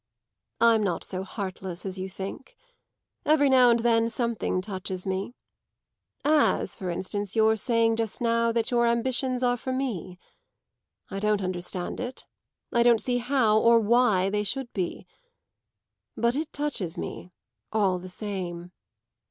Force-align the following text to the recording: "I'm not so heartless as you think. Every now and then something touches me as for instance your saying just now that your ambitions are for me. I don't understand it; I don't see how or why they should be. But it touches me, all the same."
"I'm 0.59 0.81
not 0.81 1.03
so 1.03 1.21
heartless 1.23 1.85
as 1.85 1.99
you 1.99 2.09
think. 2.09 2.55
Every 3.23 3.49
now 3.49 3.69
and 3.69 3.81
then 3.81 4.09
something 4.09 4.59
touches 4.59 5.05
me 5.05 5.35
as 6.25 6.73
for 6.73 6.89
instance 6.89 7.35
your 7.35 7.55
saying 7.55 7.97
just 7.97 8.19
now 8.19 8.51
that 8.51 8.71
your 8.71 8.87
ambitions 8.87 9.43
are 9.43 9.57
for 9.57 9.71
me. 9.71 10.17
I 11.11 11.19
don't 11.19 11.43
understand 11.43 11.99
it; 11.99 12.25
I 12.73 12.81
don't 12.81 12.97
see 12.99 13.19
how 13.19 13.59
or 13.59 13.79
why 13.79 14.31
they 14.31 14.43
should 14.43 14.73
be. 14.73 15.05
But 16.17 16.35
it 16.35 16.51
touches 16.51 16.97
me, 16.97 17.31
all 17.71 17.99
the 17.99 18.09
same." 18.09 18.71